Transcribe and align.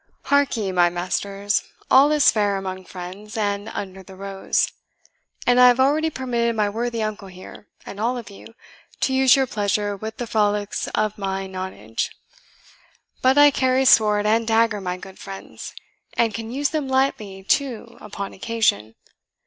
"Hark'ee, 0.25 0.71
my 0.73 0.89
masters 0.89 1.61
all 1.91 2.11
is 2.11 2.31
fair 2.31 2.57
among 2.57 2.85
friends, 2.85 3.37
and 3.37 3.69
under 3.69 4.01
the 4.01 4.15
rose; 4.15 4.71
and 5.45 5.59
I 5.59 5.67
have 5.67 5.79
already 5.79 6.09
permitted 6.09 6.55
my 6.55 6.69
worthy 6.69 7.03
uncle 7.03 7.27
here, 7.27 7.67
and 7.85 7.99
all 7.99 8.17
of 8.17 8.31
you, 8.31 8.55
to 9.01 9.13
use 9.13 9.35
your 9.35 9.45
pleasure 9.45 9.95
with 9.95 10.17
the 10.17 10.25
frolics 10.25 10.87
of 10.95 11.19
my 11.19 11.45
nonage. 11.45 12.09
But 13.21 13.37
I 13.37 13.51
carry 13.51 13.85
sword 13.85 14.25
and 14.25 14.47
dagger, 14.47 14.81
my 14.81 14.97
good 14.97 15.19
friends, 15.19 15.75
and 16.17 16.33
can 16.33 16.49
use 16.49 16.71
them 16.71 16.87
lightly 16.87 17.43
too 17.43 17.99
upon 18.01 18.33
occasion. 18.33 18.95